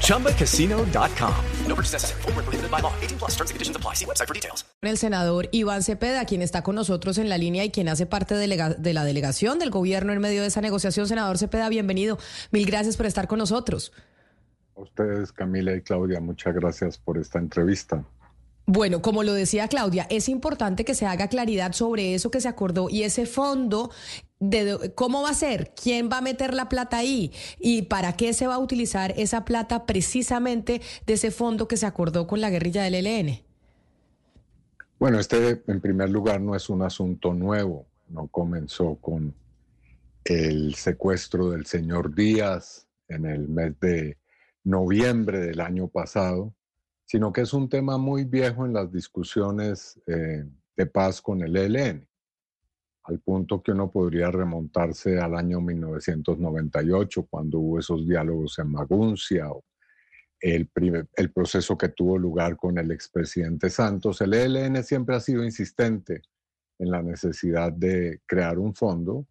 ChumbaCasino.com. 0.00 1.34
No 1.68 1.74
purchase 1.74 1.92
necessary. 1.94 2.22
Full 2.22 2.32
prohibited 2.32 2.70
by 2.70 2.80
law. 2.80 2.92
18 3.02 3.18
plus 3.18 3.32
terms 3.32 3.50
and 3.50 3.56
conditions 3.56 3.76
apply. 3.76 3.94
See 3.94 4.06
website 4.06 4.28
for 4.28 4.34
details. 4.34 4.64
El 4.82 4.96
senador 4.96 5.48
Iván 5.52 5.82
Cepeda, 5.82 6.24
quien 6.24 6.42
está 6.42 6.62
con 6.62 6.74
nosotros 6.76 7.18
en 7.18 7.28
la 7.28 7.38
línea 7.38 7.64
y 7.64 7.70
quien 7.70 7.88
hace 7.88 8.06
parte 8.06 8.34
de, 8.34 8.76
de 8.78 8.92
la 8.92 9.04
delegación 9.04 9.58
del 9.58 9.70
gobierno 9.70 10.12
en 10.12 10.20
medio 10.20 10.42
de 10.42 10.48
esa 10.48 10.60
negociación. 10.60 11.08
Senador 11.08 11.38
Cepeda, 11.38 11.68
bienvenido. 11.68 12.18
Mil 12.50 12.66
gracias 12.66 12.96
por 12.96 13.06
estar 13.06 13.26
con 13.26 13.38
nosotros. 13.38 13.92
A 14.76 14.80
ustedes, 14.80 15.32
Camila 15.32 15.74
y 15.74 15.82
Claudia, 15.82 16.20
muchas 16.20 16.54
gracias 16.54 16.98
por 16.98 17.18
esta 17.18 17.38
entrevista. 17.38 18.04
Bueno, 18.66 19.02
como 19.02 19.22
lo 19.22 19.34
decía 19.34 19.68
Claudia, 19.68 20.06
es 20.08 20.28
importante 20.28 20.86
que 20.86 20.94
se 20.94 21.04
haga 21.04 21.28
claridad 21.28 21.72
sobre 21.72 22.14
eso 22.14 22.30
que 22.30 22.40
se 22.40 22.48
acordó 22.48 22.88
y 22.88 23.02
ese 23.02 23.26
fondo 23.26 23.90
de 24.50 24.92
cómo 24.94 25.22
va 25.22 25.30
a 25.30 25.34
ser, 25.34 25.72
quién 25.74 26.08
va 26.10 26.18
a 26.18 26.20
meter 26.20 26.54
la 26.54 26.68
plata 26.68 26.98
ahí 26.98 27.32
y 27.58 27.82
para 27.82 28.16
qué 28.16 28.32
se 28.32 28.46
va 28.46 28.54
a 28.54 28.58
utilizar 28.58 29.12
esa 29.16 29.44
plata 29.44 29.86
precisamente 29.86 30.80
de 31.06 31.12
ese 31.12 31.30
fondo 31.30 31.68
que 31.68 31.76
se 31.76 31.86
acordó 31.86 32.26
con 32.26 32.40
la 32.40 32.50
guerrilla 32.50 32.82
del 32.82 32.94
ELN. 32.94 33.40
Bueno, 34.98 35.18
este 35.18 35.62
en 35.66 35.80
primer 35.80 36.10
lugar 36.10 36.40
no 36.40 36.54
es 36.54 36.68
un 36.68 36.82
asunto 36.82 37.34
nuevo, 37.34 37.86
no 38.08 38.28
comenzó 38.28 38.96
con 38.96 39.34
el 40.24 40.74
secuestro 40.74 41.50
del 41.50 41.66
señor 41.66 42.14
Díaz 42.14 42.86
en 43.08 43.26
el 43.26 43.48
mes 43.48 43.78
de 43.80 44.16
noviembre 44.64 45.40
del 45.40 45.60
año 45.60 45.88
pasado 45.88 46.54
sino 47.06 47.32
que 47.32 47.42
es 47.42 47.52
un 47.52 47.68
tema 47.68 47.98
muy 47.98 48.24
viejo 48.24 48.66
en 48.66 48.72
las 48.72 48.90
discusiones 48.90 50.00
eh, 50.06 50.44
de 50.76 50.86
paz 50.86 51.20
con 51.20 51.42
el 51.42 51.56
ELN, 51.56 52.08
al 53.04 53.20
punto 53.20 53.62
que 53.62 53.72
uno 53.72 53.90
podría 53.90 54.30
remontarse 54.30 55.18
al 55.18 55.34
año 55.34 55.60
1998, 55.60 57.26
cuando 57.30 57.58
hubo 57.58 57.78
esos 57.78 58.06
diálogos 58.06 58.58
en 58.58 58.70
Maguncia, 58.70 59.50
o 59.50 59.64
el, 60.40 60.70
el 61.16 61.32
proceso 61.32 61.76
que 61.76 61.90
tuvo 61.90 62.18
lugar 62.18 62.56
con 62.56 62.78
el 62.78 62.90
expresidente 62.90 63.70
Santos. 63.70 64.20
El 64.20 64.34
ELN 64.34 64.82
siempre 64.82 65.16
ha 65.16 65.20
sido 65.20 65.44
insistente 65.44 66.22
en 66.78 66.90
la 66.90 67.02
necesidad 67.02 67.72
de 67.72 68.20
crear 68.26 68.58
un 68.58 68.74
fondo 68.74 69.26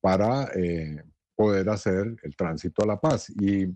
para 0.00 0.50
eh, 0.54 1.02
poder 1.34 1.68
hacer 1.68 2.16
el 2.22 2.36
tránsito 2.36 2.82
a 2.82 2.86
la 2.86 3.00
paz. 3.00 3.30
Y 3.30 3.66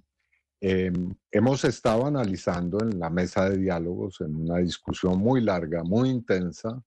Em, 0.66 1.14
hemos 1.30 1.62
estado 1.66 2.06
analizando 2.06 2.78
en 2.80 2.98
la 2.98 3.10
mesa 3.10 3.50
de 3.50 3.58
diálogos, 3.58 4.22
en 4.22 4.34
una 4.34 4.56
discusión 4.60 5.18
muy 5.18 5.42
larga, 5.42 5.84
muy 5.84 6.08
intensa, 6.08 6.82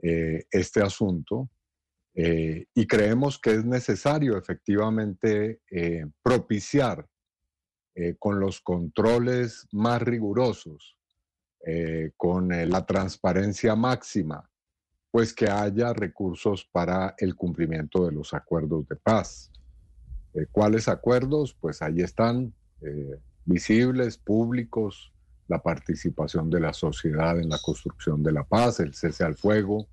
eh, 0.00 0.44
este 0.48 0.80
asunto 0.80 1.50
eh, 2.14 2.66
y 2.74 2.86
creemos 2.86 3.38
que 3.38 3.54
es 3.54 3.64
necesario 3.64 4.36
efectivamente 4.36 5.60
eh, 5.70 6.06
propiciar 6.22 7.06
con 8.18 8.40
los 8.40 8.62
controles 8.62 9.66
más 9.72 10.00
rigurosos, 10.00 10.96
con 12.16 12.48
la 12.48 12.86
transparencia 12.86 13.74
máxima, 13.74 14.48
pues 15.10 15.34
que 15.34 15.50
haya 15.50 15.92
recursos 15.92 16.64
para 16.72 17.14
el 17.18 17.34
cumplimiento 17.34 18.06
de 18.06 18.12
los 18.12 18.32
acuerdos 18.32 18.88
de 18.88 18.96
paz. 18.96 19.52
¿Cuáles 20.50 20.88
acuerdos? 20.88 21.54
Pues 21.60 21.82
ahí 21.82 22.00
están 22.00 22.54
eh, 22.82 23.20
visibles, 23.44 24.16
públicos, 24.16 25.12
la 25.48 25.62
participación 25.62 26.48
de 26.48 26.60
la 26.60 26.72
sociedad 26.72 27.38
en 27.38 27.48
la 27.48 27.58
construcción 27.58 28.22
de 28.22 28.32
la 28.32 28.44
paz, 28.44 28.80
el 28.80 28.94
cese 28.94 29.24
al 29.24 29.36
fuego, 29.36 29.88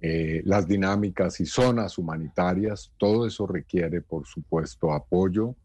eh, 0.00 0.42
las 0.44 0.66
dinámicas 0.66 1.40
y 1.40 1.46
zonas 1.46 1.98
humanitarias, 1.98 2.92
todo 2.98 3.26
eso 3.26 3.46
requiere, 3.46 4.02
por 4.02 4.26
supuesto, 4.26 4.92
apoyo, 4.92 5.56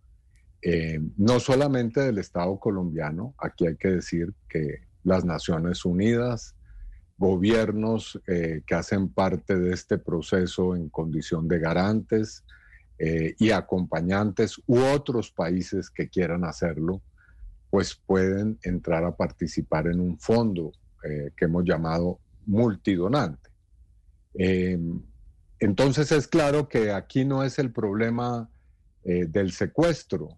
eh, 0.62 1.00
no 1.18 1.40
solamente 1.40 2.02
del 2.02 2.20
Estado 2.20 2.60
colombiano, 2.60 3.34
aquí 3.38 3.68
hay 3.68 3.76
que 3.76 3.90
decir 3.90 4.34
que 4.48 4.82
las 5.04 5.26
Naciones 5.26 5.86
Unidas, 5.86 6.56
gobiernos 7.18 8.20
que 8.26 8.76
hacen 8.76 9.10
parte 9.10 9.56
de 9.56 9.74
este 9.74 10.00
proceso 10.00 10.76
en 10.76 10.90
condición 10.90 11.48
de 11.48 11.60
garantes, 11.60 12.44
eh, 13.04 13.34
y 13.40 13.50
acompañantes 13.50 14.62
u 14.68 14.78
otros 14.78 15.32
países 15.32 15.90
que 15.90 16.08
quieran 16.08 16.44
hacerlo, 16.44 17.02
pues 17.72 17.96
pueden 17.96 18.60
entrar 18.62 19.04
a 19.06 19.16
participar 19.16 19.88
en 19.88 20.00
un 20.00 20.20
fondo 20.20 20.72
eh, 21.04 21.32
que 21.36 21.46
hemos 21.46 21.64
llamado 21.64 22.20
multidonante. 22.46 23.50
Em, 24.34 25.02
entonces 25.60 26.12
es 26.12 26.28
claro 26.28 26.68
que 26.68 26.92
aquí 26.92 27.26
no 27.26 27.44
es 27.44 27.60
el 27.60 27.72
problema 27.72 28.50
eh, 29.04 29.26
del 29.28 29.52
secuestro, 29.52 30.38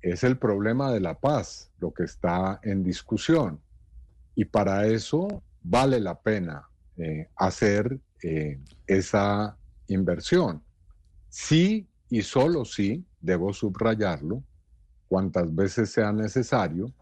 es 0.00 0.24
el 0.24 0.38
problema 0.38 0.92
de 0.92 1.00
la 1.00 1.14
paz 1.18 1.70
lo 1.80 1.92
que 1.92 2.04
está 2.04 2.60
en 2.62 2.82
discusión. 2.82 3.60
Y 4.34 4.44
para 4.44 4.86
eso 4.86 5.42
vale 5.62 6.00
la 6.00 6.20
pena 6.20 6.64
hacer 7.36 8.00
esa 8.86 9.56
inversión. 9.86 10.62
Sí 11.28 11.88
y 12.10 12.22
solo 12.22 12.64
sí, 12.64 13.04
debo 13.20 13.52
subrayarlo, 13.52 14.42
cuantas 15.08 15.54
veces 15.54 15.90
sea 15.90 16.12
necesario, 16.12 16.92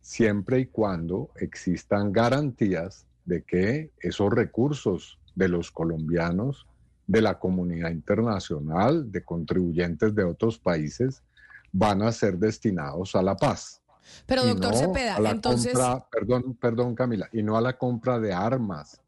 siempre 0.00 0.60
y 0.60 0.66
cuando 0.66 1.30
existan 1.36 2.12
garantías 2.12 3.06
de 3.24 3.44
que 3.44 3.92
esos 4.00 4.32
recursos 4.32 5.18
de 5.38 5.48
los 5.48 5.70
colombianos, 5.70 6.66
de 7.06 7.22
la 7.22 7.38
comunidad 7.38 7.90
internacional, 7.90 9.10
de 9.10 9.24
contribuyentes 9.24 10.14
de 10.14 10.24
otros 10.24 10.58
países, 10.58 11.22
van 11.70 12.02
a 12.02 12.10
ser 12.10 12.38
destinados 12.38 13.14
a 13.14 13.22
la 13.22 13.36
paz. 13.36 13.80
Pero 14.26 14.44
doctor 14.44 14.74
Cepeda, 14.74 15.16
entonces... 15.30 15.78
perdón, 16.10 16.54
perdón 16.60 16.94
Camila, 16.96 17.28
y 17.32 17.42
no 17.42 17.56
a 17.56 17.60
la 17.60 17.78
compra 17.78 18.18
de 18.18 18.32
armas 18.32 19.00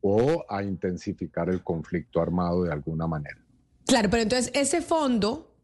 o 0.00 0.44
a 0.48 0.62
intensificar 0.64 1.48
el 1.48 1.62
conflicto 1.62 2.20
armado 2.20 2.64
de 2.64 2.72
alguna 2.72 3.06
manera. 3.06 3.38
Claro, 3.86 4.10
pero 4.10 4.22
entonces 4.24 4.50
ese 4.54 4.82
fondo, 4.82 5.54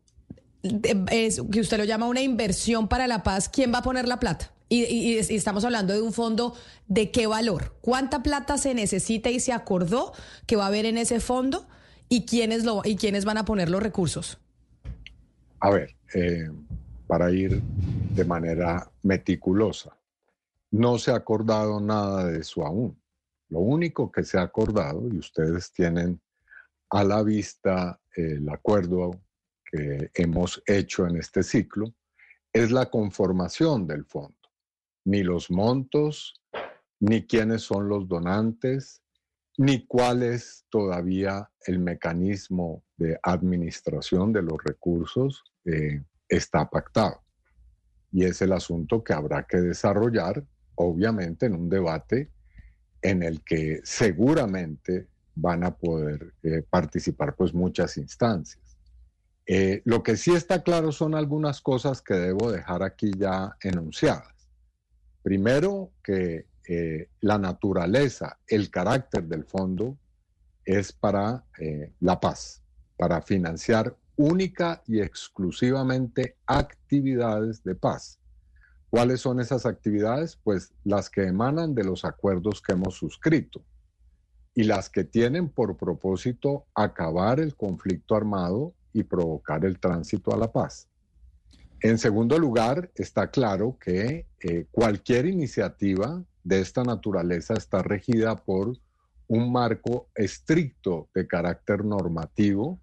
es, 0.63 1.43
que 1.51 1.61
usted 1.61 1.79
lo 1.79 1.85
llama 1.85 2.07
una 2.07 2.23
inversión 2.23 2.87
para 2.89 3.09
la 3.09 3.23
paz, 3.25 3.49
¿quién 3.49 3.73
va 3.73 3.79
a 3.79 3.83
poner 3.83 4.07
la 4.07 4.21
plata? 4.21 4.54
Y, 4.69 5.19
estamos 5.19 5.65
hablando 5.65 5.93
de 5.93 6.01
un 6.01 6.13
fondo 6.13 6.55
de 6.89 7.11
qué 7.11 7.27
valor, 7.27 7.77
cuánta 7.81 8.23
plata 8.23 8.59
se 8.59 8.75
necesita 8.75 9.31
y 9.31 9.39
se 9.41 9.53
acordó 9.53 10.13
que 10.47 10.57
va 10.57 10.65
a 10.65 10.69
haber 10.69 10.87
en 10.87 10.97
ese 10.97 11.21
fondo 11.21 11.67
y 12.09 12.25
quiénes, 12.25 12.65
lo, 12.65 12.83
y 12.85 12.97
quiénes 12.97 13.25
van 13.25 13.39
a 13.39 13.45
poner 13.45 13.69
los 13.69 13.83
recursos. 13.83 14.39
A 15.61 15.71
ver, 15.71 15.95
eh, 16.15 16.51
para 17.07 17.31
ir 17.31 17.63
de 17.63 18.25
manera 18.25 18.91
meticulosa, 19.03 19.97
no 20.71 20.99
se 20.99 21.13
ha 21.13 21.17
acordado 21.17 21.81
nada 21.81 22.27
de 22.27 22.41
eso 22.41 22.67
aún. 22.67 23.01
Lo 23.49 23.61
único 23.61 24.11
que 24.11 24.25
se 24.25 24.39
ha 24.39 24.43
acordado, 24.43 25.07
y 25.09 25.19
ustedes 25.19 25.73
tienen 25.73 26.21
a 26.91 27.05
la 27.05 27.23
vista 27.23 28.01
el 28.17 28.49
acuerdo 28.49 29.21
que 29.71 30.11
hemos 30.15 30.63
hecho 30.67 31.07
en 31.07 31.17
este 31.17 31.43
ciclo, 31.43 31.95
es 32.53 32.71
la 32.71 32.87
conformación 32.87 33.87
del 33.87 34.05
fondo. 34.05 34.44
Ni 35.05 35.23
los 35.23 35.51
montos, 35.51 36.35
ni 37.01 37.27
quiénes 37.27 37.63
son 37.63 37.89
los 37.89 38.09
donantes, 38.09 39.03
ni 39.57 39.87
cuál 39.87 40.23
es 40.23 40.65
todavía 40.69 41.51
el 41.67 41.79
mecanismo 41.79 42.83
de 42.97 43.19
administración 43.23 44.33
de 44.33 44.43
los 44.43 44.57
recursos 44.65 45.45
eh, 45.65 46.03
está 46.29 46.69
pactado. 46.69 47.23
Y 48.11 48.25
es 48.25 48.43
el 48.43 48.53
asunto 48.53 49.03
que 49.03 49.13
habrá 49.13 49.45
que 49.45 49.59
desarrollar, 49.59 50.45
obviamente, 50.77 51.47
en 51.47 51.55
un 51.55 51.69
debate 51.69 52.31
en 53.03 53.23
el 53.23 53.45
que 53.45 53.81
seguramente 53.85 55.09
van 55.35 55.65
a 55.65 55.77
poder 55.77 56.33
eh, 56.43 56.63
participar 56.69 57.35
pues 57.37 57.53
muchas 57.53 57.97
instancias. 57.97 58.79
Eh, 59.47 59.83
lo 59.85 60.03
que 60.03 60.17
sí 60.17 60.33
está 60.33 60.63
claro 60.63 60.91
son 60.91 61.15
algunas 61.15 61.61
cosas 61.61 62.01
que 62.01 62.15
debo 62.15 62.51
dejar 62.51 62.83
aquí 62.83 63.13
ya 63.17 63.57
enunciadas. 63.63 64.34
Primero, 65.25 65.91
que 66.03 66.49
eh, 66.69 67.09
la 67.23 67.39
naturaleza, 67.39 68.39
el 68.47 68.71
carácter 68.71 69.25
del 69.25 69.45
fondo 69.45 69.97
es 70.67 70.93
para 70.93 71.45
la 72.01 72.21
paz, 72.21 72.63
para 72.99 73.23
financiar 73.23 73.97
única 74.17 74.83
y 74.87 75.01
exclusivamente 75.01 76.37
actividades 76.47 77.65
de 77.65 77.75
paz. 77.75 78.19
¿Cuáles 78.91 79.23
son 79.23 79.41
esas 79.41 79.65
actividades? 79.65 80.37
Pues 80.37 80.75
las 80.85 81.09
que 81.09 81.27
emanan 81.27 81.75
de 81.75 81.85
los 81.85 82.05
acuerdos 82.05 82.61
que 82.61 82.73
hemos 82.73 82.95
suscrito 82.95 83.65
y 84.55 84.65
las 84.65 84.91
que 84.91 85.05
tienen 85.05 85.49
por 85.49 85.79
propósito 85.79 86.67
acabar 86.75 87.41
el 87.41 87.57
conflicto 87.57 88.15
armado 88.15 88.75
y 88.93 89.05
provocar 89.05 89.65
el 89.65 89.81
tránsito 89.81 90.35
a 90.35 90.37
la 90.37 90.53
paz. 90.53 90.87
En 91.81 91.99
segundo 91.99 92.39
lugar, 92.39 92.91
está 92.95 93.31
claro 93.31 93.77
que 93.79 94.27
eh, 94.41 94.67
cualquier 94.71 95.27
iniciativa 95.27 96.23
de 96.43 96.61
esta 96.61 96.83
naturaleza 96.83 97.55
está 97.55 97.83
regida 97.83 98.37
por 98.37 98.77
un 99.29 99.53
marco 99.53 100.09
estricto 100.15 101.09
de 101.15 101.27
carácter 101.27 101.85
normativo, 101.85 102.79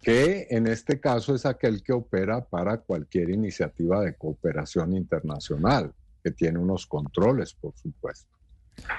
que 0.00 0.48
en 0.50 0.66
este 0.66 1.00
caso 1.00 1.34
es 1.34 1.46
aquel 1.46 1.82
que 1.82 1.92
opera 1.92 2.44
para 2.44 2.78
cualquier 2.78 3.30
iniciativa 3.30 4.00
de 4.00 4.14
cooperación 4.14 4.94
internacional, 4.94 5.92
que 6.22 6.30
tiene 6.30 6.58
unos 6.58 6.86
controles, 6.86 7.54
por 7.54 7.76
supuesto. 7.76 8.32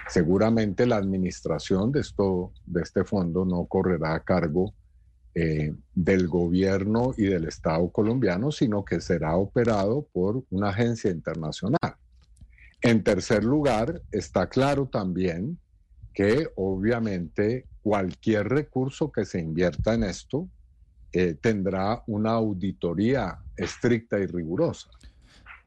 Seguramente 0.07 0.85
la 0.85 0.97
administración 0.97 1.91
de, 1.91 2.01
esto, 2.01 2.51
de 2.65 2.81
este 2.81 3.03
fondo 3.03 3.43
no 3.43 3.65
correrá 3.65 4.15
a 4.15 4.23
cargo 4.23 4.73
eh, 5.35 5.73
del 5.95 6.27
gobierno 6.27 7.13
y 7.17 7.23
del 7.23 7.45
Estado 7.45 7.89
colombiano, 7.89 8.51
sino 8.51 8.85
que 8.85 9.01
será 9.01 9.35
operado 9.35 10.07
por 10.13 10.43
una 10.51 10.69
agencia 10.69 11.09
internacional. 11.09 11.95
En 12.81 13.03
tercer 13.03 13.43
lugar, 13.43 14.01
está 14.11 14.47
claro 14.47 14.87
también 14.87 15.57
que 16.13 16.49
obviamente 16.55 17.65
cualquier 17.81 18.49
recurso 18.49 19.11
que 19.11 19.25
se 19.25 19.39
invierta 19.39 19.93
en 19.93 20.03
esto 20.03 20.47
eh, 21.11 21.35
tendrá 21.39 22.03
una 22.07 22.31
auditoría 22.31 23.39
estricta 23.55 24.19
y 24.19 24.25
rigurosa. 24.25 24.89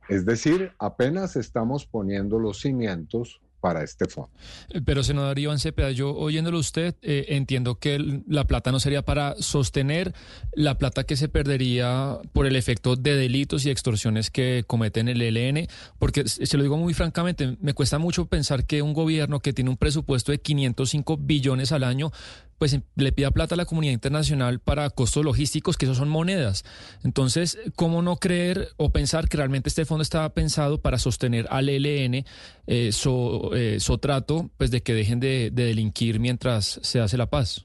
Es 0.09 0.25
decir, 0.25 0.73
apenas 0.79 1.37
estamos 1.37 1.87
poniendo 1.87 2.39
los 2.39 2.61
cimientos 2.61 3.41
para 3.67 3.83
este 3.83 4.07
fondo. 4.07 4.31
Eh, 4.71 4.81
pero, 4.85 5.03
senador 5.03 5.37
Iván 5.41 5.59
Cepeda, 5.59 5.91
yo 5.91 6.15
oyéndolo 6.15 6.61
usted, 6.61 6.95
eh, 7.03 7.27
entiendo 7.31 7.81
que 7.81 8.23
la 8.29 8.47
plata 8.47 8.71
no 8.71 8.79
sería 8.79 9.03
para 9.03 9.35
sostener 9.41 10.15
la 10.53 10.79
plata 10.79 11.03
que 11.03 11.17
se 11.17 11.29
perdería 11.29 12.17
por 12.33 12.47
el 12.47 12.55
efecto 12.55 12.95
de 12.95 13.17
delitos 13.17 13.67
y 13.67 13.71
extorsiones 13.71 14.31
que 14.31 14.63
cometen 14.69 15.09
el 15.09 15.21
ELN, 15.21 15.67
porque 15.99 16.29
se 16.29 16.57
lo 16.57 16.63
digo 16.63 16.77
muy 16.77 16.95
francamente, 16.95 17.57
me 17.61 17.75
cuesta 17.75 17.99
mucho 17.99 18.27
pensar 18.27 18.67
que 18.67 18.83
un 18.83 18.93
gobierno 18.93 19.41
que 19.41 19.53
tiene 19.53 19.71
un 19.71 19.77
presupuesto 19.77 20.31
de 20.31 20.39
505 20.39 21.17
billones 21.17 21.73
al 21.73 21.83
año 21.83 22.13
pues 22.59 22.73
em, 22.73 22.83
le 22.95 23.13
pida 23.13 23.31
plata 23.31 23.55
a 23.55 23.57
la 23.57 23.65
comunidad 23.67 23.93
internacional 23.93 24.61
para 24.61 24.89
costos 24.91 25.25
logísticos, 25.25 25.77
que 25.77 25.87
eso 25.87 25.95
son 25.95 26.09
monedas. 26.09 26.65
Entonces, 27.05 27.59
¿cómo 27.75 28.03
no 28.03 28.17
creer 28.17 28.69
o 28.77 28.91
pensar 28.91 29.29
que 29.29 29.37
realmente 29.37 29.69
este 29.69 29.85
fondo 29.85 30.03
estaba 30.03 30.33
pensado 30.35 30.81
para 30.81 30.99
sostener 30.99 31.47
al 31.51 31.69
ELN 31.69 32.25
eh, 32.67 32.93
su, 32.93 33.51
eh, 33.55 33.79
trato, 34.01 34.51
pues 34.57 34.71
de 34.71 34.83
que 34.83 34.95
dejen 34.95 35.21
de, 35.21 35.51
delinquir 35.53 36.21
mientras 36.21 36.81
se 36.83 37.01
hace 37.01 37.17
la 37.17 37.29
paz? 37.29 37.65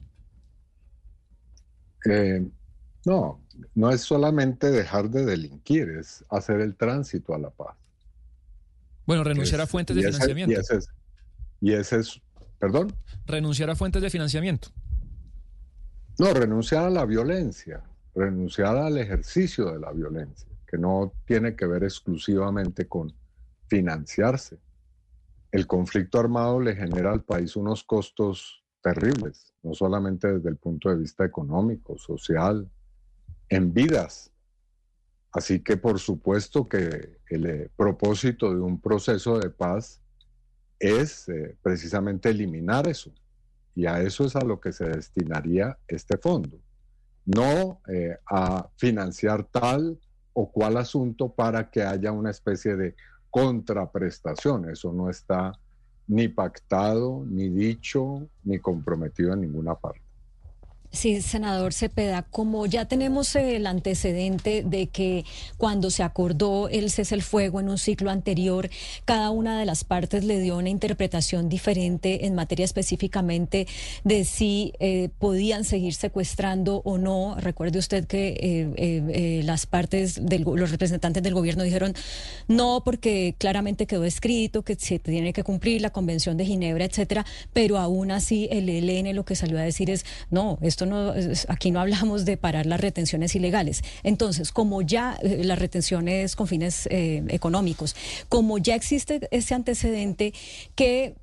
Eh, 2.04 2.44
no, 3.04 3.40
no 3.74 3.90
es 3.90 4.00
solamente 4.02 4.70
dejar 4.70 5.08
de 5.10 5.24
delinquir, 5.24 5.88
es 5.90 6.24
hacer 6.28 6.60
el 6.60 6.74
tránsito 6.76 7.34
a 7.34 7.38
la 7.38 7.50
paz. 7.50 7.76
Bueno, 9.06 9.24
renunciar 9.24 9.60
a 9.60 9.66
fuentes 9.66 9.96
de 9.96 10.02
financiamiento. 10.02 10.60
y 11.60 11.72
ese 11.72 12.00
es, 12.00 12.20
perdón. 12.58 12.92
Renunciar 13.26 13.70
a 13.70 13.76
fuentes 13.76 14.02
de 14.02 14.10
financiamiento. 14.10 14.68
No, 16.18 16.32
renunciar 16.34 16.84
a 16.84 16.90
la 16.90 17.04
violencia, 17.06 17.82
renunciar 18.14 18.76
al 18.76 18.98
ejercicio 18.98 19.72
de 19.72 19.80
la 19.80 19.92
violencia, 19.92 20.48
que 20.66 20.76
no 20.76 21.12
tiene 21.24 21.56
que 21.56 21.66
ver 21.66 21.84
exclusivamente 21.84 22.86
con 22.86 23.12
financiarse. 23.68 24.58
El 25.50 25.66
conflicto 25.66 26.18
armado 26.18 26.60
le 26.60 26.76
genera 26.76 27.12
al 27.12 27.24
país 27.24 27.56
unos 27.56 27.84
costos 27.84 28.62
terribles, 28.82 29.54
no 29.62 29.74
solamente 29.74 30.32
desde 30.32 30.50
el 30.50 30.56
punto 30.56 30.90
de 30.90 30.96
vista 30.96 31.24
económico, 31.24 31.96
social, 31.96 32.70
en 33.48 33.72
vidas. 33.72 34.30
Así 35.32 35.60
que 35.60 35.78
por 35.78 35.98
supuesto 35.98 36.68
que 36.68 37.18
el 37.30 37.46
eh, 37.46 37.70
propósito 37.74 38.52
de 38.52 38.60
un 38.60 38.80
proceso 38.80 39.38
de 39.38 39.48
paz 39.48 40.01
es 40.82 41.28
eh, 41.28 41.56
precisamente 41.62 42.28
eliminar 42.28 42.88
eso. 42.88 43.12
Y 43.74 43.86
a 43.86 44.02
eso 44.02 44.26
es 44.26 44.36
a 44.36 44.44
lo 44.44 44.60
que 44.60 44.72
se 44.72 44.84
destinaría 44.84 45.78
este 45.88 46.18
fondo, 46.18 46.58
no 47.24 47.80
eh, 47.88 48.18
a 48.26 48.68
financiar 48.76 49.44
tal 49.44 49.98
o 50.34 50.50
cual 50.50 50.76
asunto 50.76 51.32
para 51.32 51.70
que 51.70 51.82
haya 51.82 52.12
una 52.12 52.30
especie 52.30 52.76
de 52.76 52.94
contraprestación. 53.30 54.68
Eso 54.68 54.92
no 54.92 55.08
está 55.08 55.52
ni 56.08 56.28
pactado, 56.28 57.24
ni 57.26 57.48
dicho, 57.48 58.28
ni 58.44 58.58
comprometido 58.58 59.32
en 59.32 59.42
ninguna 59.42 59.74
parte. 59.74 60.01
Sí, 60.92 61.22
senador 61.22 61.72
Cepeda, 61.72 62.20
como 62.20 62.66
ya 62.66 62.84
tenemos 62.84 63.34
el 63.34 63.66
antecedente 63.66 64.62
de 64.62 64.88
que 64.88 65.24
cuando 65.56 65.90
se 65.90 66.02
acordó 66.02 66.68
el 66.68 66.90
cese 66.90 67.14
el 67.14 67.22
fuego 67.22 67.60
en 67.60 67.70
un 67.70 67.78
ciclo 67.78 68.10
anterior, 68.10 68.68
cada 69.06 69.30
una 69.30 69.58
de 69.58 69.64
las 69.64 69.84
partes 69.84 70.22
le 70.22 70.38
dio 70.38 70.58
una 70.58 70.68
interpretación 70.68 71.48
diferente 71.48 72.26
en 72.26 72.34
materia 72.34 72.66
específicamente 72.66 73.66
de 74.04 74.26
si 74.26 74.74
eh, 74.80 75.08
podían 75.18 75.64
seguir 75.64 75.94
secuestrando 75.94 76.82
o 76.84 76.98
no. 76.98 77.36
Recuerde 77.38 77.78
usted 77.78 78.06
que 78.06 78.28
eh, 78.28 78.72
eh, 78.76 79.40
las 79.44 79.64
partes, 79.64 80.20
de 80.22 80.40
los 80.40 80.70
representantes 80.70 81.22
del 81.22 81.32
gobierno 81.32 81.62
dijeron 81.62 81.94
no, 82.48 82.82
porque 82.84 83.34
claramente 83.38 83.86
quedó 83.86 84.04
escrito 84.04 84.60
que 84.60 84.74
se 84.74 84.98
tiene 84.98 85.32
que 85.32 85.42
cumplir 85.42 85.80
la 85.80 85.88
Convención 85.88 86.36
de 86.36 86.44
Ginebra, 86.44 86.84
etcétera, 86.84 87.24
pero 87.54 87.78
aún 87.78 88.10
así 88.10 88.46
el 88.50 88.68
ELN 88.68 89.16
lo 89.16 89.24
que 89.24 89.36
salió 89.36 89.58
a 89.58 89.62
decir 89.62 89.88
es 89.88 90.04
no, 90.30 90.58
esto 90.60 90.81
no, 90.86 91.12
aquí 91.48 91.70
no 91.70 91.80
hablamos 91.80 92.24
de 92.24 92.36
parar 92.36 92.66
las 92.66 92.80
retenciones 92.80 93.34
ilegales. 93.34 93.82
Entonces, 94.02 94.52
como 94.52 94.82
ya 94.82 95.18
eh, 95.22 95.42
las 95.44 95.58
retenciones 95.58 96.36
con 96.36 96.46
fines 96.46 96.86
eh, 96.90 97.24
económicos, 97.28 97.96
como 98.28 98.58
ya 98.58 98.74
existe 98.74 99.28
ese 99.30 99.54
antecedente, 99.54 100.32
¿qué 100.74 101.14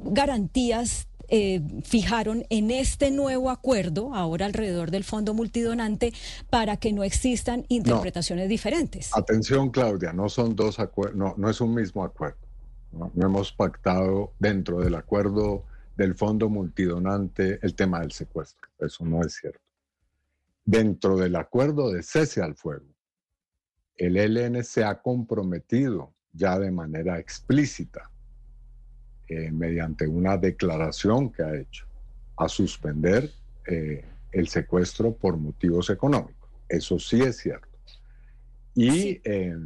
garantías 0.00 1.08
eh, 1.28 1.62
fijaron 1.84 2.44
en 2.50 2.70
este 2.70 3.10
nuevo 3.10 3.50
acuerdo, 3.50 4.14
ahora 4.14 4.46
alrededor 4.46 4.90
del 4.90 5.04
fondo 5.04 5.32
multidonante, 5.32 6.12
para 6.50 6.76
que 6.76 6.92
no 6.92 7.02
existan 7.02 7.64
interpretaciones 7.68 8.48
diferentes. 8.48 9.10
Atención, 9.16 9.70
Claudia, 9.70 10.12
no 10.12 10.28
son 10.28 10.54
dos 10.54 10.78
acuerdos, 10.78 11.16
no, 11.16 11.34
no 11.38 11.48
es 11.48 11.60
un 11.60 11.74
mismo 11.74 12.04
acuerdo. 12.04 12.36
no 12.92 13.10
hemos 13.26 13.52
pactado 13.52 14.32
dentro 14.38 14.80
del 14.80 14.94
acuerdo 14.94 15.64
del 15.96 16.14
fondo 16.14 16.48
multidonante 16.48 17.58
el 17.62 17.74
tema 17.74 18.00
del 18.00 18.12
secuestro. 18.12 18.68
Eso 18.78 19.04
no 19.04 19.22
es 19.22 19.34
cierto. 19.34 19.60
Dentro 20.64 21.16
del 21.16 21.36
acuerdo 21.36 21.90
de 21.90 22.02
cese 22.02 22.42
al 22.42 22.54
fuego, 22.54 22.86
el 23.96 24.16
ELN 24.16 24.64
se 24.64 24.82
ha 24.84 25.00
comprometido 25.00 26.14
ya 26.32 26.58
de 26.58 26.70
manera 26.70 27.18
explícita, 27.18 28.10
eh, 29.28 29.52
mediante 29.52 30.06
una 30.06 30.36
declaración 30.36 31.30
que 31.30 31.42
ha 31.42 31.54
hecho, 31.54 31.86
a 32.36 32.48
suspender 32.48 33.30
eh, 33.66 34.04
el 34.32 34.48
secuestro 34.48 35.14
por 35.14 35.36
motivos 35.36 35.90
económicos. 35.90 36.50
Eso 36.68 36.98
sí 36.98 37.20
es 37.22 37.36
cierto. 37.36 37.68
Y 38.74 39.20
eh, 39.22 39.56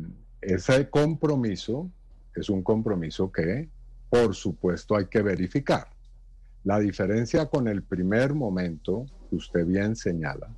ese 0.43 0.91
compromiso 0.91 1.91
es 2.35 2.51
un 2.51 2.63
compromiso 2.63 3.33
que, 3.33 3.69
por 4.11 4.35
supuesto, 4.35 4.95
hay 4.95 5.07
que 5.07 5.23
verificar. 5.23 5.89
La 6.65 6.79
diferencia 6.79 7.47
con 7.47 7.69
el 7.69 7.83
primer 7.83 8.35
momento 8.35 9.07
que 9.31 9.37
usted 9.37 9.65
bien 9.65 9.97
señala, 9.97 10.49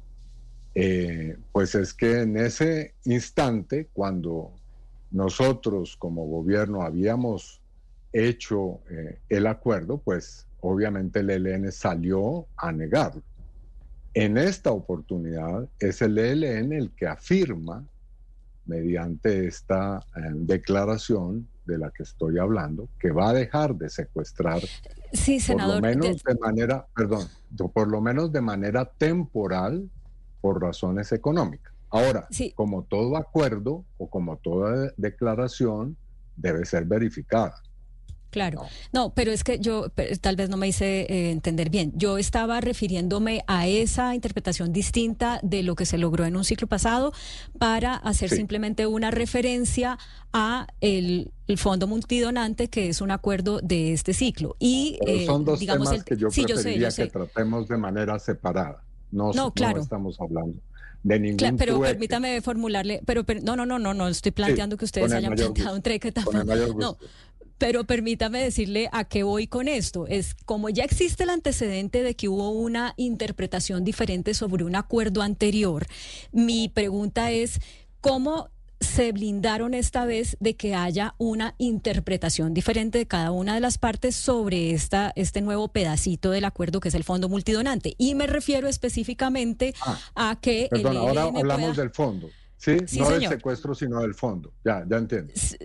eh, 0.74 1.36
pues 1.52 1.74
es 1.74 1.92
que 1.92 2.22
en 2.22 2.36
ese 2.36 2.94
instante, 3.04 3.88
cuando 3.92 4.52
nosotros 5.10 5.96
como 5.96 6.26
gobierno 6.26 6.82
habíamos 6.82 7.60
hecho 8.12 8.80
eh, 8.90 9.18
el 9.28 9.46
acuerdo, 9.46 9.98
pues 9.98 10.46
obviamente 10.60 11.20
el 11.20 11.30
ELN 11.30 11.72
salió 11.72 12.46
a 12.56 12.72
negarlo. 12.72 13.22
En 14.14 14.36
esta 14.36 14.72
oportunidad 14.72 15.68
es 15.78 16.02
el 16.02 16.18
ELN 16.18 16.72
el 16.72 16.90
que 16.90 17.06
afirma, 17.06 17.84
mediante 18.66 19.46
esta 19.46 20.00
eh, 20.16 20.20
declaración, 20.34 21.48
de 21.66 21.78
la 21.78 21.90
que 21.90 22.02
estoy 22.02 22.38
hablando, 22.38 22.88
que 22.98 23.12
va 23.12 23.30
a 23.30 23.32
dejar 23.32 23.76
de 23.76 23.88
secuestrar, 23.88 24.60
sí, 25.12 25.40
senador, 25.40 25.80
por 25.80 25.90
lo 25.96 26.02
menos 26.02 26.22
de... 26.22 26.34
manera, 26.40 26.86
perdón, 26.94 27.28
por 27.72 27.88
lo 27.88 28.00
menos 28.00 28.32
de 28.32 28.40
manera 28.40 28.84
temporal, 28.84 29.90
por 30.40 30.60
razones 30.62 31.12
económicas. 31.12 31.72
Ahora, 31.90 32.28
como 32.54 32.84
todo 32.84 33.16
acuerdo 33.16 33.84
o 33.98 34.08
como 34.08 34.36
toda 34.36 34.92
declaración, 34.96 35.96
debe 36.36 36.64
ser 36.64 36.84
verificada. 36.84 37.60
Claro, 38.30 38.62
no. 38.92 39.12
pero 39.14 39.32
es 39.32 39.44
que 39.44 39.58
yo 39.58 39.86
tal 40.20 40.36
vez 40.36 40.48
no 40.48 40.56
me 40.56 40.68
hice 40.68 41.02
eh, 41.02 41.30
entender 41.30 41.70
bien. 41.70 41.92
Yo 41.96 42.18
estaba 42.18 42.60
refiriéndome 42.60 43.42
a 43.46 43.66
esa 43.66 44.14
interpretación 44.14 44.72
distinta 44.72 45.40
de 45.42 45.62
lo 45.62 45.74
que 45.74 45.86
se 45.86 45.98
logró 45.98 46.24
en 46.24 46.36
un 46.36 46.44
ciclo 46.44 46.68
pasado 46.68 47.12
para 47.58 47.94
hacer 47.94 48.30
simplemente 48.30 48.86
una 48.86 49.10
referencia 49.10 49.98
a 50.32 50.66
el, 50.80 51.32
fondo 51.56 51.88
multidonante 51.88 52.68
que 52.68 52.88
es 52.88 53.00
un 53.00 53.10
acuerdo 53.10 53.60
de 53.60 53.92
este 53.92 54.14
ciclo. 54.14 54.56
Y 54.60 54.98
eh, 55.06 55.26
son 55.26 55.44
dos 55.44 55.58
digamos 55.58 55.90
temas 55.90 56.04
que 56.04 56.16
yo 56.16 56.28
preferiría 56.28 56.90
que 56.90 57.06
tratemos 57.06 57.68
de 57.68 57.76
manera 57.76 58.18
separada. 58.18 58.84
No, 59.10 59.32
no, 59.32 59.52
claro. 59.52 59.78
no 59.78 59.82
estamos 59.82 60.20
hablando 60.20 60.60
de 61.02 61.18
ningún 61.18 61.56
Pero 61.56 61.80
permítame 61.80 62.40
formularle, 62.40 63.02
pero, 63.04 63.24
no, 63.42 63.56
no, 63.56 63.64
no, 63.64 63.78
no, 63.78 63.94
no 63.94 64.08
estoy 64.08 64.32
planteando 64.32 64.76
que 64.76 64.84
ustedes 64.84 65.12
hayan 65.12 65.34
planteado 65.34 65.74
un 65.74 65.82
treque 65.82 66.12
No, 66.76 66.98
pero 67.60 67.84
permítame 67.84 68.42
decirle 68.42 68.88
a 68.90 69.04
qué 69.04 69.22
voy 69.22 69.46
con 69.46 69.68
esto. 69.68 70.06
Es 70.06 70.34
como 70.46 70.70
ya 70.70 70.82
existe 70.82 71.24
el 71.24 71.30
antecedente 71.30 72.02
de 72.02 72.16
que 72.16 72.26
hubo 72.26 72.50
una 72.52 72.94
interpretación 72.96 73.84
diferente 73.84 74.32
sobre 74.32 74.64
un 74.64 74.76
acuerdo 74.76 75.20
anterior, 75.20 75.86
mi 76.32 76.70
pregunta 76.70 77.30
es, 77.30 77.60
¿cómo 78.00 78.48
se 78.80 79.12
blindaron 79.12 79.74
esta 79.74 80.06
vez 80.06 80.38
de 80.40 80.56
que 80.56 80.74
haya 80.74 81.14
una 81.18 81.54
interpretación 81.58 82.54
diferente 82.54 82.96
de 82.96 83.06
cada 83.06 83.30
una 83.30 83.54
de 83.54 83.60
las 83.60 83.76
partes 83.76 84.16
sobre 84.16 84.70
esta, 84.70 85.12
este 85.16 85.42
nuevo 85.42 85.68
pedacito 85.68 86.30
del 86.30 86.46
acuerdo 86.46 86.80
que 86.80 86.88
es 86.88 86.94
el 86.94 87.04
fondo 87.04 87.28
multidonante. 87.28 87.94
Y 87.98 88.14
me 88.14 88.26
refiero 88.26 88.68
específicamente 88.68 89.74
ah, 89.82 89.98
a 90.14 90.40
que... 90.40 90.68
Perdón, 90.70 90.96
ahora 90.96 91.24
hablamos 91.24 91.76
del 91.76 91.90
fondo. 91.90 92.30
Sí, 92.60 92.76
no 92.98 93.08
del 93.08 93.26
secuestro, 93.26 93.74
sino 93.74 94.02
del 94.02 94.14
fondo. 94.14 94.52
Ya, 94.62 94.84
ya 94.86 94.98
entiendo. 94.98 95.32
sí, 95.34 95.58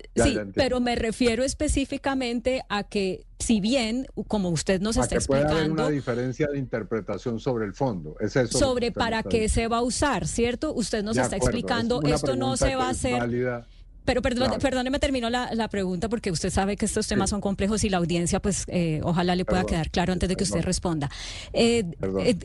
pero 0.54 0.80
me 0.80 0.96
refiero 0.96 1.44
específicamente 1.44 2.64
a 2.70 2.84
que, 2.84 3.26
si 3.38 3.60
bien, 3.60 4.08
como 4.30 4.48
usted 4.48 4.80
nos 4.80 4.96
está 4.96 5.16
explicando. 5.16 5.50
Puede 5.50 5.60
haber 5.60 5.72
una 5.72 5.90
diferencia 5.90 6.48
de 6.48 6.58
interpretación 6.58 7.42
sobre 7.42 7.66
el 7.66 7.74
fondo. 7.74 8.16
Es 8.22 8.38
eso 8.38 8.58
sobre 8.58 8.94
para 8.94 9.24
qué 9.24 9.50
se 9.50 9.68
va 9.68 9.80
a 9.80 9.82
usar, 9.82 10.26
¿cierto? 10.26 10.74
Usted 10.74 11.04
nos 11.04 11.18
está 11.18 11.36
explicando, 11.36 12.02
esto 12.02 12.38
no 12.38 12.56
se 12.56 12.78
va 12.78 12.88
a 12.88 12.92
hacer. 12.92 13.66
Pero 14.06 14.22
perdón, 14.22 14.52
perdóneme, 14.62 15.00
termino 15.00 15.30
la, 15.30 15.54
la, 15.54 15.68
pregunta 15.68 16.08
porque 16.08 16.32
usted 16.32 16.52
sabe 16.52 16.78
que 16.78 16.86
estos 16.86 17.08
temas 17.08 17.32
son 17.32 17.42
complejos 17.42 17.84
y 17.84 17.90
la 17.90 17.98
audiencia, 17.98 18.40
pues, 18.40 18.64
eh, 18.68 19.02
ojalá 19.04 19.36
le 19.36 19.46
pueda 19.46 19.66
quedar 19.66 19.90
claro 19.90 20.14
antes 20.14 20.30
de 20.30 20.36
que 20.36 20.44
usted 20.44 20.62
responda. 20.62 21.10
Eh, 21.52 21.84
eh, 22.20 22.38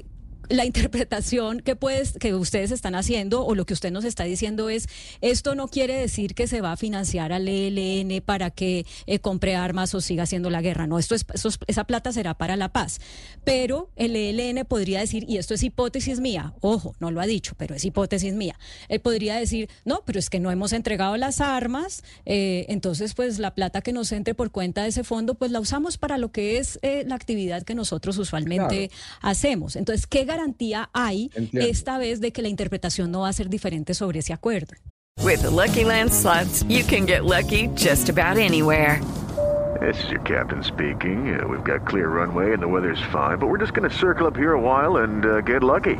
la 0.50 0.64
interpretación 0.64 1.60
que, 1.60 1.76
puedes, 1.76 2.12
que 2.12 2.34
ustedes 2.34 2.72
están 2.72 2.94
haciendo 2.96 3.46
o 3.46 3.54
lo 3.54 3.64
que 3.64 3.72
usted 3.72 3.92
nos 3.92 4.04
está 4.04 4.24
diciendo 4.24 4.68
es, 4.68 4.88
esto 5.20 5.54
no 5.54 5.68
quiere 5.68 5.94
decir 5.94 6.34
que 6.34 6.48
se 6.48 6.60
va 6.60 6.72
a 6.72 6.76
financiar 6.76 7.32
al 7.32 7.46
ELN 7.48 8.20
para 8.20 8.50
que 8.50 8.84
eh, 9.06 9.20
compre 9.20 9.54
armas 9.54 9.94
o 9.94 10.00
siga 10.00 10.24
haciendo 10.24 10.50
la 10.50 10.60
guerra. 10.60 10.88
No, 10.88 10.98
esto 10.98 11.14
es, 11.14 11.24
esa 11.66 11.84
plata 11.84 12.12
será 12.12 12.34
para 12.34 12.56
la 12.56 12.72
paz. 12.72 13.00
Pero 13.44 13.90
el 13.94 14.16
ELN 14.16 14.66
podría 14.66 15.00
decir, 15.00 15.24
y 15.28 15.38
esto 15.38 15.54
es 15.54 15.62
hipótesis 15.62 16.20
mía, 16.20 16.52
ojo, 16.60 16.96
no 16.98 17.12
lo 17.12 17.20
ha 17.20 17.26
dicho, 17.26 17.54
pero 17.56 17.76
es 17.76 17.84
hipótesis 17.84 18.34
mía. 18.34 18.58
Él 18.88 19.00
podría 19.00 19.36
decir, 19.36 19.70
no, 19.84 20.02
pero 20.04 20.18
es 20.18 20.30
que 20.30 20.40
no 20.40 20.50
hemos 20.50 20.72
entregado 20.72 21.16
las 21.16 21.40
armas, 21.40 22.02
eh, 22.26 22.66
entonces 22.68 23.14
pues 23.14 23.38
la 23.38 23.54
plata 23.54 23.82
que 23.82 23.92
nos 23.92 24.10
entre 24.10 24.34
por 24.34 24.50
cuenta 24.50 24.82
de 24.82 24.88
ese 24.88 25.04
fondo, 25.04 25.34
pues 25.34 25.52
la 25.52 25.60
usamos 25.60 25.96
para 25.96 26.18
lo 26.18 26.32
que 26.32 26.58
es 26.58 26.80
eh, 26.82 27.04
la 27.06 27.14
actividad 27.14 27.62
que 27.62 27.76
nosotros 27.76 28.18
usualmente 28.18 28.90
hacemos. 29.20 29.76
Entonces, 29.76 30.08
¿qué 30.08 30.24
garantía 30.24 30.39
hay 30.94 31.30
Entiendo. 31.34 31.68
esta 31.68 31.98
vez 31.98 32.20
de 32.20 32.32
que 32.32 32.42
la 32.42 32.48
interpretación 32.48 33.10
no 33.10 33.20
va 33.20 33.28
a 33.28 33.32
ser 33.32 33.48
diferente 33.48 33.94
sobre 33.94 34.20
ese 34.20 34.32
acuerdo? 34.32 34.74
With 35.22 35.42
the 35.42 35.50
Lucky 35.50 35.84
Land 35.84 36.12
slots, 36.12 36.64
you 36.68 36.82
can 36.84 37.04
get 37.06 37.24
lucky 37.24 37.68
just 37.74 38.08
about 38.08 38.38
anywhere. 38.38 39.00
This 39.80 40.02
is 40.04 40.10
your 40.10 40.20
captain 40.20 40.62
speaking. 40.62 41.38
Uh, 41.40 41.46
we've 41.46 41.64
got 41.64 41.86
clear 41.86 42.08
runway 42.08 42.52
and 42.52 42.62
the 42.62 42.68
weather's 42.68 43.00
fine, 43.10 43.38
but 43.38 43.46
we're 43.48 43.58
just 43.58 43.72
going 43.72 43.88
to 43.88 43.96
circle 43.96 44.26
up 44.26 44.36
here 44.36 44.52
a 44.52 44.60
while 44.60 44.98
and 44.98 45.24
uh, 45.24 45.40
get 45.40 45.62
lucky. 45.62 45.96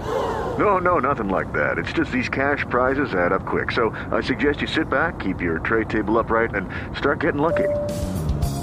No, 0.59 0.79
no, 0.79 0.99
nothing 0.99 1.29
like 1.29 1.53
that. 1.53 1.79
It's 1.79 1.93
just 1.93 2.11
these 2.13 2.29
cash 2.29 2.65
prizes 2.69 3.15
add 3.15 3.33
up 3.33 3.47
quick. 3.47 3.73
So 3.73 3.91
I 4.11 4.21
suggest 4.21 4.61
you 4.61 4.67
sit 4.67 4.91
back, 4.91 5.19
keep 5.19 5.41
your 5.41 5.61
tray 5.61 5.85
table 5.85 6.19
upright, 6.19 6.55
and 6.55 6.69
start 6.97 7.21
getting 7.21 7.41
lucky. 7.41 7.69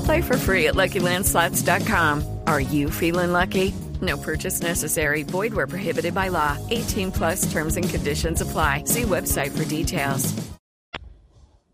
Play 0.06 0.22
for 0.22 0.38
free 0.38 0.68
at 0.68 0.76
LuckyLandSlots.com. 0.76 2.40
Are 2.48 2.62
you 2.62 2.90
feeling 2.92 3.32
lucky? 3.32 3.74
No 4.02 4.18
purchase 4.18 4.62
necessary. 4.62 5.24
Void 5.24 5.54
where 5.54 5.68
prohibited 5.68 6.14
by 6.14 6.28
law. 6.28 6.58
18 6.70 7.12
plus 7.12 7.50
terms 7.52 7.78
and 7.78 7.90
conditions 7.90 8.42
apply. 8.42 8.84
See 8.86 9.04
website 9.04 9.58
for 9.58 9.64
details. 9.66 10.34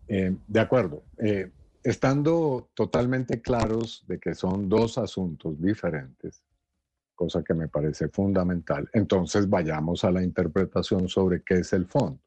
Eh, 0.08 0.30
de 0.46 0.60
acuerdo. 0.60 1.02
Eh, 1.18 1.50
estando 1.84 2.70
totalmente 2.74 3.42
claros 3.42 4.04
de 4.08 4.18
que 4.18 4.34
son 4.34 4.68
dos 4.68 4.96
asuntos 4.96 5.60
diferentes, 5.60 6.42
cosa 7.14 7.42
que 7.42 7.54
me 7.54 7.68
parece 7.68 8.08
fundamental, 8.08 8.88
entonces 8.92 9.48
vayamos 9.48 10.02
a 10.04 10.10
la 10.10 10.22
interpretación 10.22 11.08
sobre 11.08 11.42
qué 11.42 11.56
es 11.56 11.72
el 11.74 11.86
fondo. 11.86 12.20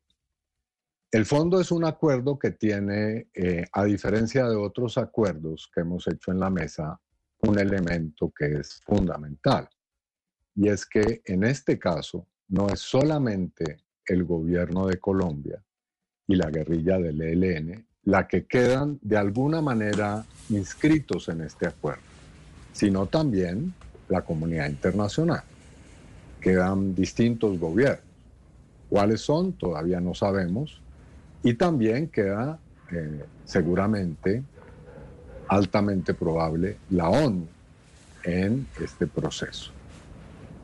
El 1.12 1.26
fondo 1.26 1.60
es 1.60 1.72
un 1.72 1.86
acuerdo 1.86 2.38
que 2.38 2.52
tiene, 2.52 3.30
eh, 3.34 3.66
a 3.72 3.86
diferencia 3.86 4.48
de 4.48 4.56
otros 4.56 4.98
acuerdos 4.98 5.70
que 5.74 5.82
hemos 5.82 6.06
hecho 6.08 6.32
en 6.32 6.40
la 6.40 6.50
mesa, 6.50 7.00
un 7.40 7.58
elemento 7.58 8.32
que 8.38 8.60
es 8.60 8.82
fundamental. 8.86 9.70
Y 10.58 10.68
es 10.68 10.86
que 10.86 11.22
en 11.24 11.44
este 11.44 11.80
caso 11.80 12.28
no 12.50 12.68
es 12.68 12.80
solamente 12.80 13.78
el 14.06 14.26
gobierno 14.26 14.88
de 14.88 15.00
Colombia 15.00 15.64
y 16.28 16.36
la 16.36 16.50
guerrilla 16.50 16.98
del 16.98 17.22
ELN 17.22 17.88
la 18.04 18.28
que 18.28 18.46
quedan 18.46 18.98
de 19.02 19.18
alguna 19.18 19.62
manera 19.62 20.26
inscritos 20.50 21.28
en 21.28 21.42
este 21.42 21.68
acuerdo, 21.68 22.02
sino 22.72 23.06
también 23.06 23.74
la 24.08 24.22
comunidad 24.22 24.70
internacional. 24.70 25.44
Quedan 26.40 26.96
distintos 26.96 27.60
gobiernos. 27.60 28.06
¿Cuáles 28.90 29.22
son? 29.22 29.52
Todavía 29.54 30.00
no 30.00 30.16
sabemos. 30.16 30.82
Y 31.44 31.56
también 31.56 32.08
queda 32.08 32.58
eh, 32.92 33.26
seguramente, 33.44 34.42
altamente 35.50 36.14
probable, 36.14 36.78
la 36.90 37.10
ONU 37.10 37.46
en 38.24 38.68
este 38.82 39.06
proceso. 39.06 39.77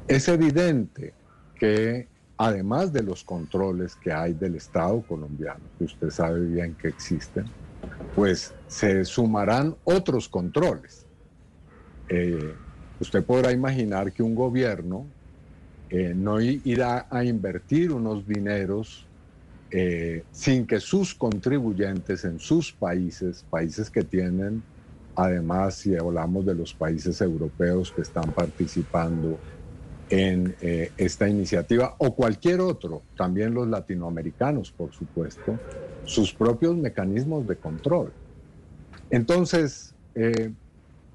Es 0.08 0.28
evidente 0.28 1.16
que 1.56 2.10
además 2.38 2.92
de 2.92 3.04
los 3.04 3.24
controles 3.24 3.96
que 3.96 4.12
hay 4.12 4.34
del 4.34 4.56
Estado 4.56 5.02
colombiano, 5.02 5.72
que 5.78 5.86
usted 5.86 6.10
sabe 6.10 6.46
bien 6.46 6.76
que 6.76 6.90
existen, 6.90 7.46
pues 8.14 8.54
se 8.68 9.06
sumarán 9.06 9.76
otros 9.84 10.28
controles. 10.28 11.08
Eh, 12.10 12.54
usted 13.00 13.24
podrá 13.24 13.52
imaginar 13.52 14.12
que 14.12 14.24
un 14.24 14.36
gobierno 14.36 15.08
eh, 15.90 16.14
no 16.14 16.42
irá 16.42 17.08
a 17.10 17.24
invertir 17.24 17.92
unos 17.92 18.28
dineros 18.28 19.08
eh, 19.72 20.26
sin 20.32 20.68
que 20.68 20.80
sus 20.80 21.16
contribuyentes 21.16 22.26
en 22.26 22.40
sus 22.40 22.74
países, 22.74 23.46
países 23.50 23.90
que 23.90 24.04
tienen, 24.04 24.64
además, 25.16 25.76
si 25.76 25.96
hablamos 25.96 26.46
de 26.46 26.56
los 26.56 26.74
países 26.74 27.22
europeos 27.22 27.92
que 27.92 28.02
están 28.02 28.34
participando 28.34 29.40
en 30.10 30.56
eh, 30.62 30.92
esta 30.98 31.28
iniciativa 31.28 31.96
o 31.98 32.16
cualquier 32.16 32.62
otro, 32.62 33.02
también 33.16 33.54
los 33.54 33.68
latinoamericanos, 33.68 34.72
por 34.72 34.92
supuesto, 34.92 35.58
sus 36.06 36.34
propios 36.34 36.76
mecanismos 36.76 37.48
de 37.48 37.56
control. 37.56 38.12
Entonces, 39.10 39.94
eh, 40.16 40.52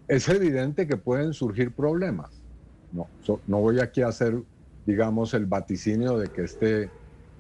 es 0.09 0.29
evidente 0.29 0.87
que 0.87 0.97
pueden 0.97 1.33
surgir 1.35 1.73
problemas. 1.73 2.31
No, 2.93 3.07
no 3.47 3.61
voy 3.61 3.81
aquí 3.81 4.01
a 4.01 4.09
hacer, 4.09 4.41
digamos, 4.87 5.35
el 5.35 5.45
vaticinio 5.45 6.17
de 6.19 6.29
que 6.29 6.45
este, 6.45 6.91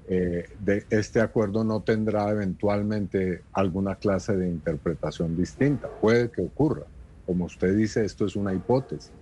eh, 0.08 0.48
de 0.60 0.84
este 0.90 1.20
acuerdo 1.20 1.64
no 1.64 1.80
tendrá 1.80 2.28
eventualmente 2.30 3.42
alguna 3.52 3.96
clase 3.96 4.36
de 4.36 4.46
interpretación 4.48 5.36
distinta. 5.36 5.88
Puede 5.88 6.30
que 6.30 6.42
ocurra. 6.42 6.84
Como 7.24 7.46
usted 7.46 7.74
dice, 7.76 8.04
esto 8.04 8.26
es 8.26 8.36
una 8.36 8.52
hipótesis. 8.52 9.12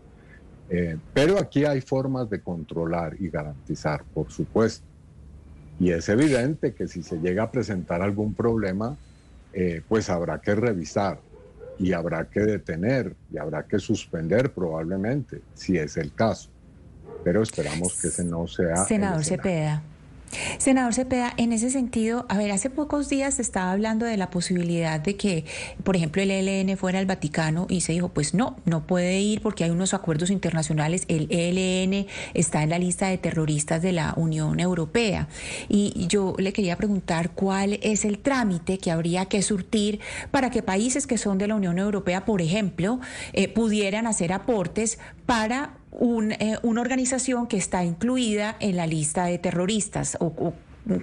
Eh, 0.68 0.96
pero 1.14 1.38
aquí 1.38 1.64
hay 1.64 1.80
formas 1.80 2.28
de 2.28 2.40
controlar 2.40 3.16
y 3.20 3.28
garantizar, 3.28 4.04
por 4.12 4.30
supuesto. 4.30 4.85
Y 5.78 5.90
es 5.90 6.08
evidente 6.08 6.75
que 6.75 6.88
si 6.88 7.02
se 7.02 7.18
llega 7.18 7.44
a 7.44 7.50
presentar 7.50 8.02
algún 8.02 8.35
problema, 8.35 8.96
eh, 9.52 9.82
pues 9.88 10.11
habrá 10.11 10.40
que 10.40 10.54
revisar 10.54 11.20
y 11.78 11.92
habrá 11.92 12.28
que 12.28 12.40
detener 12.40 13.14
y 13.30 13.38
habrá 13.38 13.64
que 13.64 13.78
suspender 13.78 14.52
probablemente, 14.52 15.42
si 15.54 15.76
es 15.76 15.96
el 15.96 16.12
caso. 16.14 16.50
Pero 17.23 17.42
esperamos 17.42 18.00
que 18.00 18.08
ese 18.08 18.25
no 18.25 18.46
sea. 18.46 18.85
Senador 18.85 19.25
Cepeda. 19.25 19.82
Senador 20.59 20.95
Cepeda, 20.95 21.33
en 21.37 21.52
ese 21.52 21.71
sentido, 21.71 22.26
a 22.28 22.37
ver, 22.37 22.50
hace 22.50 22.71
pocos 22.71 23.09
días 23.09 23.35
se 23.35 23.42
estaba 23.42 23.73
hablando 23.73 24.06
de 24.06 24.16
la 24.16 24.30
posibilidad 24.30 25.00
de 25.00 25.16
que, 25.16 25.45
por 25.85 25.97
ejemplo, 25.97 26.23
el 26.23 26.30
ELN 26.30 26.76
fuera 26.76 26.99
al 26.99 27.06
Vaticano 27.06 27.66
y 27.68 27.80
se 27.83 27.92
dijo, 27.92 28.09
pues 28.09 28.35
no, 28.35 28.56
no 28.64 28.87
puede 28.87 29.21
ir 29.21 29.40
porque 29.40 29.64
hay 29.64 29.71
unos 29.71 29.95
acuerdos 29.95 30.30
internacionales. 30.30 31.04
El 31.09 31.28
ELN 31.30 32.06
está 32.35 32.62
en 32.62 32.71
la 32.71 32.78
lista 32.78 33.09
de 33.09 33.18
terroristas 33.18 33.83
de 33.83 33.92
la 33.92 34.14
Unión 34.16 34.61
Europea. 34.61 35.28
Y 35.68 36.06
yo 36.09 36.35
le 36.38 36.52
quería 36.52 36.76
preguntar 36.76 37.30
cuál 37.30 37.78
es 37.83 38.04
el 38.04 38.18
trámite 38.18 38.78
que 38.78 38.90
habría 38.90 39.26
que 39.26 39.42
surtir 39.42 40.00
para 40.30 40.50
que 40.50 40.62
países 40.62 41.06
que 41.06 41.18
son 41.18 41.38
de 41.38 41.49
la 41.49 41.54
Unión 41.54 41.78
Europea, 41.78 42.25
por 42.25 42.42
ejemplo, 42.42 43.00
eh, 43.33 43.49
pudieran 43.49 44.06
hacer 44.06 44.33
aportes 44.33 44.99
para 45.26 45.75
eh, 45.99 46.59
una 46.62 46.81
organización 46.81 47.47
que 47.47 47.57
está 47.57 47.85
incluida 47.85 48.57
en 48.61 48.76
la 48.76 48.87
lista 48.87 49.25
de 49.26 49.38
terroristas? 49.38 50.17
¿O, 50.21 50.53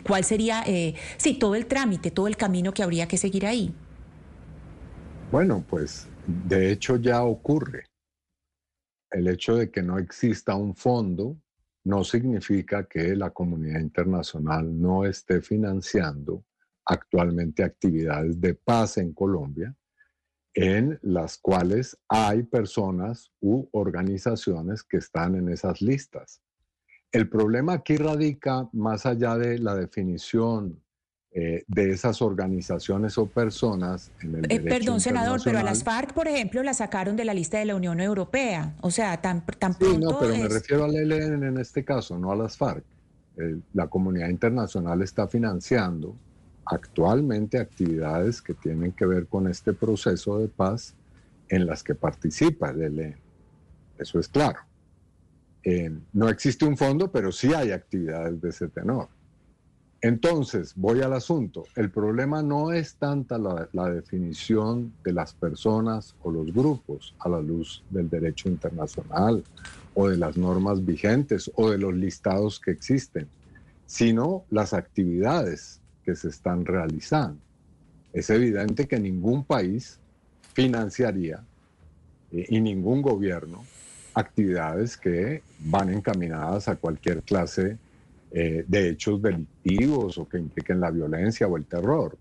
cuál 0.05 0.23
sería, 0.23 0.63
eh, 0.65 0.95
todo 1.39 1.55
el 1.55 1.65
trámite, 1.65 2.11
todo 2.11 2.27
el 2.27 2.37
camino 2.37 2.73
que 2.73 2.83
habría 2.83 3.07
que 3.07 3.17
seguir 3.17 3.45
ahí? 3.45 3.73
Bueno, 5.31 5.63
pues 5.67 6.07
de 6.27 6.71
hecho 6.71 6.97
ya 6.97 7.23
ocurre. 7.23 7.85
El 9.11 9.27
hecho 9.27 9.55
de 9.55 9.69
que 9.69 9.81
no 9.81 9.99
exista 9.99 10.55
un 10.55 10.75
fondo 10.75 11.37
no 11.85 12.03
significa 12.03 12.85
que 12.85 13.15
la 13.15 13.31
comunidad 13.31 13.79
internacional 13.79 14.79
no 14.79 15.05
esté 15.05 15.41
financiando 15.41 16.45
actualmente 16.85 17.63
actividades 17.63 18.39
de 18.39 18.53
paz 18.53 18.97
en 18.97 19.13
Colombia 19.13 19.75
en 20.53 20.99
las 21.01 21.37
cuales 21.37 21.97
hay 22.07 22.43
personas 22.43 23.31
u 23.41 23.67
organizaciones 23.71 24.83
que 24.83 24.97
están 24.97 25.35
en 25.35 25.49
esas 25.49 25.81
listas. 25.81 26.41
El 27.11 27.29
problema 27.29 27.73
aquí 27.73 27.97
radica 27.97 28.69
más 28.71 29.05
allá 29.05 29.37
de 29.37 29.59
la 29.59 29.75
definición 29.75 30.79
eh, 31.35 31.63
de 31.67 31.89
esas 31.91 32.21
organizaciones 32.21 33.17
o 33.17 33.25
personas 33.25 34.11
en 34.21 34.35
el 34.35 34.51
eh, 34.51 34.59
Perdón, 34.59 34.99
senador, 34.99 35.41
pero 35.43 35.57
a 35.57 35.63
las 35.63 35.83
FARC, 35.83 36.13
por 36.13 36.27
ejemplo, 36.27 36.61
la 36.61 36.75
sacaron 36.75 37.15
de 37.15 37.25
la 37.25 37.33
lista 37.33 37.57
de 37.57 37.65
la 37.65 37.75
Unión 37.75 37.99
Europea. 37.99 38.75
O 38.81 38.91
sea, 38.91 39.19
tan, 39.19 39.43
tan 39.45 39.73
sí, 39.73 39.97
no, 39.97 40.19
pero 40.19 40.35
me 40.35 40.47
refiero 40.47 40.83
al 40.83 40.95
ELN 40.95 41.43
en 41.43 41.57
este 41.57 41.83
caso, 41.83 42.19
no 42.19 42.31
a 42.31 42.35
las 42.35 42.55
FARC. 42.57 42.83
la 43.73 43.87
comunidad 43.87 44.29
internacional 44.29 45.01
está 45.01 45.27
financiando 45.27 46.15
actualmente 46.65 47.59
actividades 47.59 48.41
que 48.41 48.53
tienen 48.53 48.91
que 48.91 49.05
ver 49.05 49.27
con 49.27 49.47
este 49.47 49.73
proceso 49.73 50.39
de 50.39 50.47
paz 50.47 50.95
en 51.49 51.65
las 51.65 51.83
que 51.83 51.95
participa 51.95 52.71
el 52.71 52.81
ELN. 52.81 53.15
Eso 53.97 54.19
es 54.19 54.27
claro. 54.27 54.59
Eh, 55.63 55.91
no 56.13 56.29
existe 56.29 56.65
un 56.65 56.77
fondo, 56.77 57.11
pero 57.11 57.31
sí 57.31 57.53
hay 57.53 57.71
actividades 57.71 58.41
de 58.41 58.49
ese 58.49 58.67
tenor. 58.67 59.07
Entonces, 60.03 60.73
voy 60.75 61.01
al 61.01 61.13
asunto. 61.13 61.63
El 61.77 61.89
problema 61.89 62.43
no 62.43 62.73
es 62.73 62.95
tanta 62.95 63.37
la, 63.37 63.89
definición 63.89 64.91
de 65.01 65.13
las 65.13 65.33
personas 65.33 66.13
o 66.23 66.29
los 66.29 66.53
grupos 66.53 67.15
a 67.19 67.29
la 67.29 67.39
luz 67.39 67.85
del 67.89 68.09
derecho 68.09 68.49
internacional 68.49 69.45
o 69.93 70.09
de 70.09 70.17
las 70.17 70.35
normas 70.35 70.85
vigentes 70.85 71.49
o 71.55 71.69
de 71.69 71.77
los 71.77 71.93
listados 71.93 72.59
que 72.59 72.71
existen, 72.71 73.29
sino 73.85 74.43
las 74.49 74.73
actividades 74.73 75.79
que 76.03 76.15
se 76.15 76.29
están 76.29 76.65
realizando. 76.65 77.39
Es 78.11 78.29
evidente 78.29 78.87
que 78.87 78.99
ningún 78.99 79.43
país 79.43 79.99
financiaría 80.53 81.43
eh, 82.31 82.45
y 82.49 82.61
ningún 82.61 83.01
gobierno 83.01 83.63
actividades 84.13 84.95
que 84.95 85.41
van 85.59 85.89
encaminadas 85.89 86.67
a 86.67 86.75
cualquier 86.75 87.23
clase 87.23 87.79
eh, 88.31 88.63
de 88.67 88.89
hechos 88.89 89.19
delictivos 89.19 90.19
o 90.19 90.29
que 90.29 90.37
impliquen 90.37 90.79
la 90.79 90.91
violencia 90.91 91.47
o 91.47 91.57
el 91.57 91.65
terror. 91.65 92.15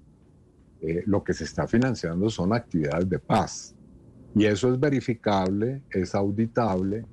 Eh, 0.81 1.03
lo 1.07 1.23
que 1.23 1.35
se 1.35 1.45
está 1.45 1.69
financiando 1.69 2.31
son 2.31 2.55
actividades 2.55 3.09
de 3.09 3.19
paz. 3.19 3.75
Y 4.35 4.47
eso 4.47 4.73
es 4.73 4.81
verificable, 4.81 5.83
es 5.91 6.15
auditable, 6.15 7.05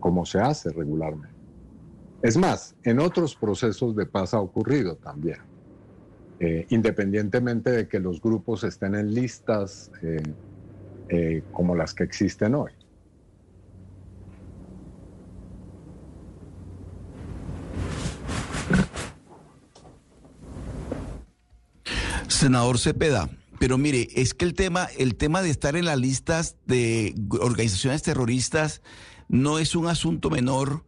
como 0.00 0.24
se 0.24 0.38
hace 0.38 0.70
regularmente. 0.70 1.34
Es 2.22 2.36
más, 2.36 2.74
en 2.82 3.00
otros 3.00 3.34
procesos 3.36 3.94
de 3.94 4.06
paz 4.06 4.32
ha 4.32 4.40
ocurrido 4.40 4.96
también. 4.96 5.38
Eh, 6.38 6.66
independientemente 6.68 7.70
de 7.70 7.88
que 7.88 7.98
los 7.98 8.20
grupos 8.20 8.62
estén 8.62 8.94
en 8.94 9.14
listas 9.14 9.90
eh, 10.02 10.22
eh, 11.08 11.42
como 11.50 11.74
las 11.74 11.94
que 11.94 12.04
existen 12.04 12.54
hoy. 12.54 12.72
Senador 22.28 22.78
Cepeda, 22.78 23.30
pero 23.58 23.78
mire, 23.78 24.08
es 24.14 24.34
que 24.34 24.44
el 24.44 24.52
tema, 24.52 24.88
el 24.98 25.16
tema 25.16 25.40
de 25.40 25.48
estar 25.48 25.74
en 25.74 25.86
las 25.86 25.98
listas 25.98 26.56
de 26.66 27.14
organizaciones 27.40 28.02
terroristas 28.02 28.82
no 29.28 29.58
es 29.58 29.74
un 29.74 29.86
asunto 29.86 30.28
menor 30.28 30.84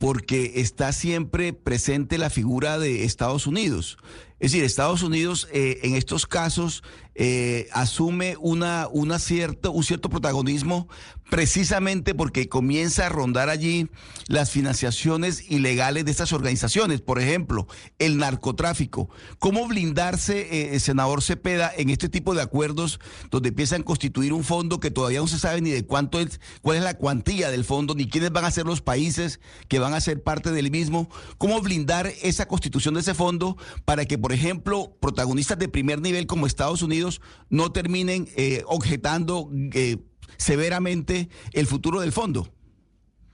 porque 0.00 0.52
está 0.54 0.94
siempre 0.94 1.52
presente 1.52 2.16
la 2.16 2.30
figura 2.30 2.78
de 2.78 3.04
Estados 3.04 3.46
Unidos. 3.46 3.98
Es 4.38 4.52
decir, 4.52 4.64
Estados 4.64 5.02
Unidos 5.02 5.46
eh, 5.52 5.80
en 5.82 5.94
estos 5.94 6.26
casos 6.26 6.82
eh, 7.14 7.68
asume 7.72 8.38
una, 8.40 8.88
una 8.90 9.18
cierto, 9.18 9.72
un 9.72 9.84
cierto 9.84 10.08
protagonismo 10.08 10.88
precisamente 11.30 12.14
porque 12.14 12.48
comienza 12.48 13.06
a 13.06 13.08
rondar 13.08 13.48
allí 13.48 13.88
las 14.26 14.50
financiaciones 14.50 15.50
ilegales 15.50 16.04
de 16.04 16.10
estas 16.10 16.32
organizaciones. 16.32 17.00
Por 17.00 17.20
ejemplo, 17.20 17.66
el 17.98 18.18
narcotráfico. 18.18 19.08
¿Cómo 19.38 19.66
blindarse, 19.66 20.74
eh, 20.74 20.80
senador 20.80 21.22
Cepeda, 21.22 21.72
en 21.74 21.88
este 21.88 22.08
tipo 22.08 22.34
de 22.34 22.42
acuerdos 22.42 23.00
donde 23.30 23.50
empiezan 23.50 23.82
a 23.82 23.84
constituir 23.84 24.32
un 24.32 24.44
fondo 24.44 24.80
que 24.80 24.90
todavía 24.90 25.20
no 25.20 25.28
se 25.28 25.38
sabe 25.38 25.60
ni 25.60 25.70
de 25.70 25.86
cuánto 25.86 26.20
es, 26.20 26.40
cuál 26.62 26.78
es 26.78 26.82
la 26.82 26.94
cuantía 26.94 27.50
del 27.50 27.64
fondo, 27.64 27.94
ni 27.94 28.08
quiénes 28.08 28.32
van 28.32 28.44
a 28.44 28.50
ser 28.50 28.66
los 28.66 28.82
países 28.82 29.40
que 29.68 29.78
van 29.78 29.94
a 29.94 30.00
ser 30.00 30.22
parte 30.22 30.50
del 30.50 30.70
mismo? 30.70 31.08
¿Cómo 31.38 31.60
blindar 31.60 32.12
esa 32.22 32.48
constitución 32.48 32.94
de 32.94 33.00
ese 33.00 33.14
fondo 33.14 33.56
para 33.84 34.04
que, 34.04 34.18
por 34.18 34.32
ejemplo, 34.32 34.96
protagonistas 35.00 35.58
de 35.58 35.68
primer 35.68 36.00
nivel 36.00 36.26
como 36.26 36.46
Estados 36.46 36.82
Unidos 36.82 37.20
no 37.48 37.70
terminen 37.70 38.28
eh, 38.36 38.64
objetando 38.66 39.48
eh, 39.72 39.98
severamente 40.36 41.28
el 41.52 41.66
futuro 41.66 42.00
del 42.00 42.12
fondo. 42.12 42.48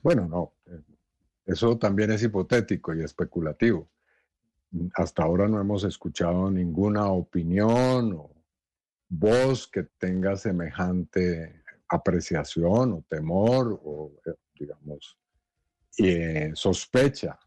Bueno, 0.02 0.28
no. 0.28 0.52
Eso 1.44 1.78
también 1.78 2.10
es 2.10 2.22
hipotético 2.22 2.94
y 2.94 3.02
especulativo. 3.02 3.88
Hasta 4.94 5.22
ahora 5.22 5.48
no 5.48 5.60
hemos 5.60 5.84
escuchado 5.84 6.50
ninguna 6.50 7.06
opinión 7.06 8.12
o 8.14 8.30
voz 9.08 9.68
que 9.68 9.84
tenga 9.98 10.36
semejante 10.36 11.62
apreciación 11.88 12.92
o 12.92 13.04
temor 13.08 13.80
o, 13.84 14.12
eh, 14.26 14.34
digamos, 14.58 15.18
sospecha. 16.54 17.38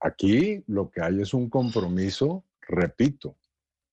Aquí 0.00 0.62
lo 0.66 0.90
que 0.90 1.00
hay 1.00 1.22
es 1.22 1.32
un 1.32 1.48
compromiso, 1.48 2.44
repito, 2.60 3.36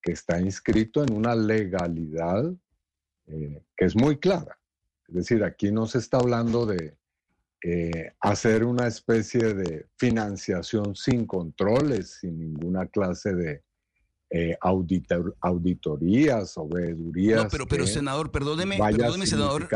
que 0.02 0.12
está 0.12 0.40
inscrito 0.40 1.02
en 1.02 1.14
una 1.14 1.34
legalidad 1.34 2.54
eh, 3.28 3.64
que 3.76 3.86
es 3.86 3.96
muy 3.96 4.20
clara. 4.20 4.60
Es 5.14 5.28
decir, 5.28 5.44
aquí 5.44 5.72
no 5.72 5.86
se 5.86 6.00
está 6.00 6.18
hablando 6.18 6.66
de 6.66 6.98
eh, 7.64 8.14
hacer 8.20 8.64
una 8.64 8.88
especie 8.88 9.54
de 9.54 9.86
financiación 9.96 10.96
sin 10.96 11.28
controles, 11.28 12.18
sin 12.20 12.40
ninguna 12.40 12.88
clase 12.88 13.36
de 13.36 13.64
eh, 14.32 14.58
auditorías 14.60 16.58
o 16.58 16.68
veedurías. 16.68 17.44
No, 17.44 17.50
pero, 17.50 17.68
pero 17.68 17.86
senador, 17.86 18.32
perdóneme, 18.32 18.80
perdóneme, 18.80 19.28
senador. 19.28 19.70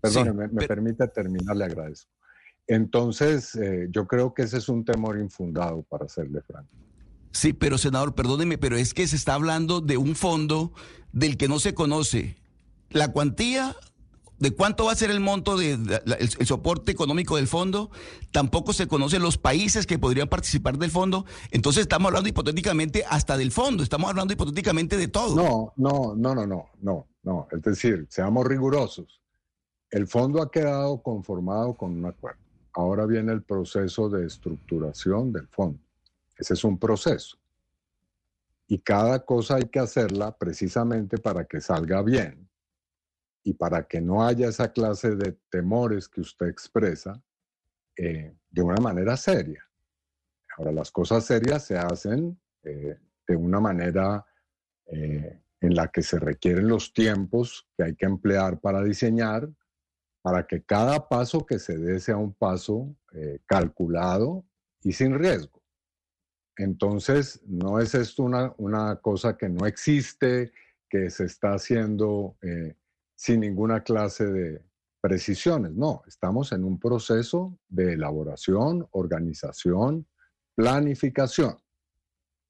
Perdóneme, 0.00 0.48
me, 0.48 0.66
permite 0.66 1.06
terminar, 1.08 1.54
le 1.54 1.66
agradezco. 1.66 2.10
Entonces, 2.66 3.58
yo 3.90 4.06
creo 4.06 4.32
que 4.32 4.42
ese 4.42 4.56
es 4.56 4.70
un 4.70 4.86
temor 4.86 5.18
infundado, 5.18 5.82
para 5.82 6.08
serle 6.08 6.40
franco. 6.40 6.70
Sí, 7.30 7.52
pero 7.52 7.76
senador, 7.76 8.14
perdóneme, 8.14 8.56
pero 8.56 8.76
es 8.76 8.94
que 8.94 9.06
se 9.06 9.16
está 9.16 9.34
hablando 9.34 9.82
de 9.82 9.98
un 9.98 10.16
fondo 10.16 10.72
del 11.12 11.36
que 11.36 11.46
no 11.46 11.58
se 11.58 11.74
conoce 11.74 12.38
la 12.88 13.12
cuantía 13.12 13.76
de 14.38 14.50
cuánto 14.50 14.84
va 14.84 14.92
a 14.92 14.96
ser 14.96 15.10
el 15.10 15.20
monto 15.20 15.56
de, 15.56 15.72
el, 16.18 16.46
soporte 16.46 16.92
económico 16.92 17.36
del 17.36 17.48
fondo, 17.48 17.90
tampoco 18.32 18.72
se 18.72 18.86
conocen 18.86 19.22
los 19.22 19.38
países 19.38 19.86
que 19.86 19.98
podrían 19.98 20.28
participar 20.28 20.78
del 20.78 20.90
fondo, 20.90 21.24
entonces 21.50 21.82
estamos 21.82 22.08
hablando 22.08 22.28
hipotéticamente 22.28 23.04
hasta 23.08 23.36
del 23.36 23.52
fondo, 23.52 23.82
estamos 23.82 24.10
hablando 24.10 24.32
hipotéticamente 24.32 24.96
de 24.96 25.08
todo. 25.08 25.34
No, 25.34 25.72
no, 25.76 26.14
no, 26.16 26.34
no, 26.34 26.46
no, 26.46 26.70
no, 26.80 27.06
no, 27.22 27.48
es 27.50 27.62
decir, 27.62 28.06
seamos 28.10 28.46
rigurosos. 28.46 29.20
El 29.90 30.06
fondo 30.06 30.42
ha 30.42 30.50
quedado 30.50 31.00
conformado 31.00 31.74
con 31.74 31.92
un 31.92 32.06
acuerdo. 32.06 32.40
Ahora 32.74 33.06
viene 33.06 33.32
el 33.32 33.42
proceso 33.42 34.08
de 34.08 34.26
estructuración 34.26 35.32
del 35.32 35.48
fondo. 35.48 35.78
Ese 36.36 36.54
es 36.54 36.64
un 36.64 36.78
proceso. 36.78 37.38
Y 38.68 38.78
cada 38.78 39.24
cosa 39.24 39.56
hay 39.56 39.68
que 39.68 39.78
hacerla 39.78 40.36
precisamente 40.36 41.18
para 41.18 41.44
que 41.44 41.60
salga 41.60 42.02
bien 42.02 42.45
y 43.46 43.54
para 43.54 43.86
que 43.86 44.00
no 44.00 44.26
haya 44.26 44.48
esa 44.48 44.72
clase 44.72 45.14
de 45.14 45.38
temores 45.50 46.08
que 46.08 46.20
usted 46.20 46.48
expresa 46.48 47.22
eh, 47.96 48.34
de 48.50 48.62
una 48.62 48.80
manera 48.80 49.16
seria. 49.16 49.64
Ahora, 50.56 50.72
las 50.72 50.90
cosas 50.90 51.24
serias 51.24 51.64
se 51.64 51.78
hacen 51.78 52.36
eh, 52.64 52.98
de 53.24 53.36
una 53.36 53.60
manera 53.60 54.26
eh, 54.86 55.40
en 55.60 55.76
la 55.76 55.86
que 55.86 56.02
se 56.02 56.18
requieren 56.18 56.66
los 56.66 56.92
tiempos 56.92 57.68
que 57.76 57.84
hay 57.84 57.94
que 57.94 58.06
emplear 58.06 58.58
para 58.58 58.82
diseñar, 58.82 59.48
para 60.22 60.44
que 60.44 60.64
cada 60.64 61.08
paso 61.08 61.46
que 61.46 61.60
se 61.60 61.78
dé 61.78 62.00
sea 62.00 62.16
un 62.16 62.34
paso 62.34 62.96
calculado 63.46 64.44
y 64.82 64.92
sin 64.92 65.16
riesgo. 65.16 65.62
Entonces, 66.56 67.40
no 67.46 67.78
es 67.78 67.94
esto 67.94 68.24
una, 68.24 68.52
una, 68.58 68.96
cosa 68.96 69.36
que 69.36 69.48
no 69.48 69.66
existe, 69.66 70.52
que 70.90 71.10
se 71.10 71.26
está 71.26 71.54
haciendo 71.54 72.36
sin 73.16 73.40
ninguna 73.40 73.82
clase 73.82 74.26
de 74.26 74.62
precisiones. 75.00 75.72
No, 75.72 76.02
estamos 76.06 76.52
en 76.52 76.64
un 76.64 76.78
proceso 76.78 77.58
de 77.68 77.94
elaboración, 77.94 78.86
organización, 78.92 80.06
planificación. 80.54 81.56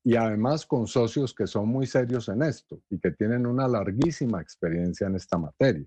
Y 0.05 0.16
además 0.16 0.66
con 0.66 0.87
socios 0.87 1.35
que 1.35 1.46
son 1.46 1.68
muy 1.68 1.87
serios 1.87 2.29
en 2.29 2.42
esto 2.42 2.81
y 2.90 2.98
que 2.98 3.11
tienen 3.12 3.46
una 3.46 3.66
larguísima 3.66 4.40
experiencia 4.40 5.07
en 5.07 5.16
esta 5.16 5.37
materia. 5.38 5.87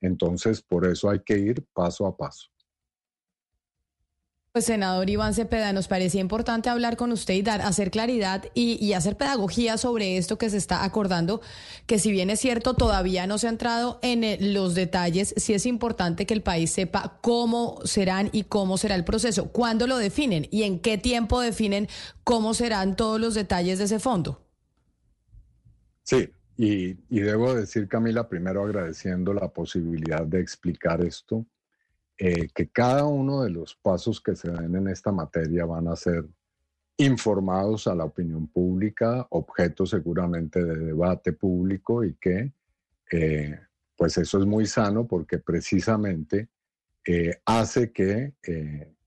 Entonces, 0.00 0.62
por 0.62 0.86
eso 0.86 1.10
hay 1.10 1.20
que 1.20 1.38
ir 1.38 1.66
paso 1.72 2.06
a 2.06 2.16
paso. 2.16 2.48
Pues 4.56 4.64
senador 4.64 5.10
Iván 5.10 5.34
Cepeda, 5.34 5.74
nos 5.74 5.86
parecía 5.86 6.22
importante 6.22 6.70
hablar 6.70 6.96
con 6.96 7.12
usted 7.12 7.34
y 7.34 7.42
dar, 7.42 7.60
hacer 7.60 7.90
claridad 7.90 8.46
y, 8.54 8.94
hacer 8.94 9.18
pedagogía 9.18 9.76
sobre 9.76 10.16
esto 10.16 10.38
que 10.38 10.48
se 10.48 10.56
está 10.56 10.82
acordando, 10.82 11.42
que 11.84 11.98
si 11.98 12.10
bien 12.10 12.30
es 12.30 12.40
cierto, 12.40 12.72
todavía 12.72 13.26
no 13.26 13.36
se 13.36 13.48
ha 13.48 13.50
entrado 13.50 13.98
en 14.00 14.24
eh, 14.24 14.38
los 14.40 14.74
detalles, 14.74 15.34
sí 15.36 15.52
es 15.52 15.66
importante 15.66 16.24
que 16.24 16.32
el 16.32 16.40
país 16.40 16.70
sepa 16.70 17.18
cómo 17.20 17.82
serán 17.84 18.30
y 18.32 18.44
cómo 18.44 18.78
será 18.78 18.94
el 18.94 19.04
proceso, 19.04 19.52
cuándo 19.52 19.86
lo 19.86 19.98
definen 19.98 20.48
y 20.50 20.62
en 20.62 20.80
qué 20.80 20.96
tiempo 20.96 21.42
definen 21.42 21.86
cómo 22.24 22.54
serán 22.54 22.96
todos 22.96 23.20
los 23.20 23.34
detalles 23.34 23.76
de 23.76 23.84
ese 23.84 23.98
fondo. 23.98 24.40
Sí, 26.02 26.30
y, 26.56 26.96
y 27.10 27.20
debo 27.20 27.52
decir, 27.54 27.88
Camila, 27.88 28.26
primero 28.26 28.64
agradeciendo 28.64 29.34
la 29.34 29.48
posibilidad 29.48 30.24
de 30.24 30.40
explicar 30.40 31.04
esto 31.04 31.44
eh, 32.18 32.48
que 32.54 32.68
cada 32.70 33.04
uno 33.04 33.42
de 33.42 33.50
los 33.50 33.74
pasos 33.74 34.22
que 34.22 34.34
se 34.34 34.50
den 34.50 34.74
en 34.74 34.88
esta 34.88 35.12
materia 35.12 35.66
van 35.66 35.86
a 35.88 35.96
ser 35.96 36.24
informados 36.96 37.86
a 37.86 37.94
la 37.94 38.04
opinión 38.04 38.46
pública, 38.46 39.26
objeto 39.30 39.84
seguramente 39.84 40.64
de 40.64 40.76
debate 40.78 41.34
público 41.34 42.04
y 42.04 42.14
que 42.14 42.54
eh, 43.12 43.60
pues 43.94 44.16
eso 44.16 44.38
es 44.38 44.46
muy 44.46 44.66
sano 44.66 45.06
porque 45.06 45.38
precisamente 45.38 46.48
eh, 47.06 47.38
hace 47.44 47.92
que 47.92 48.32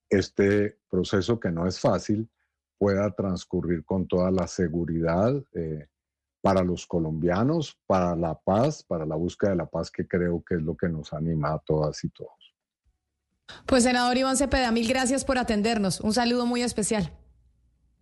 este 0.08 0.78
proceso 0.88 1.40
que 1.40 1.52
no 1.52 1.68
es 1.68 1.80
fácil 1.80 2.30
pueda 2.78 3.10
transcurrir 3.12 3.84
con 3.86 4.08
toda 4.08 4.30
la 4.30 4.46
seguridad 4.46 5.34
para 6.42 6.64
los 6.64 6.86
colombianos, 6.86 7.78
para 7.88 8.16
la 8.16 8.40
paz, 8.40 8.84
para 8.84 9.06
la 9.06 9.16
búsqueda 9.16 9.52
de 9.52 9.58
la 9.58 9.66
paz 9.66 9.90
que 9.92 10.08
creo 10.08 10.44
que 10.44 10.56
es 10.56 10.62
lo 10.62 10.78
que 10.78 10.90
nos 10.90 11.12
anima 11.12 11.54
a 11.54 11.60
todas 11.60 12.04
y 12.04 12.10
todos. 12.10 12.49
Pues 13.66 13.84
senador 13.84 14.18
Iván 14.18 14.38
Cepeda, 14.38 14.72
mil 14.72 14.88
gracias 14.88 15.26
por 15.26 15.38
atendernos. 15.38 16.00
Un 16.02 16.14
saludo 16.14 16.46
muy 16.46 16.62
especial. 16.62 17.12